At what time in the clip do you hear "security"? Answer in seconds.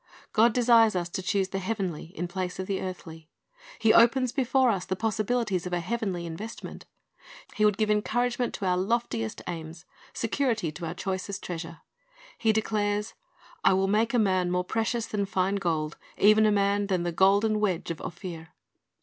10.11-10.71